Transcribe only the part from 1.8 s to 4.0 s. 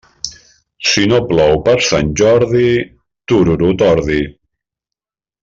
Sant Jordi, tururut